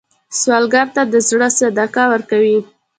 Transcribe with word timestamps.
سوالګر 0.39 0.87
ته 0.95 1.01
د 1.11 1.15
زړه 1.27 1.47
صدقه 1.59 2.03
ورکوئ 2.13 2.57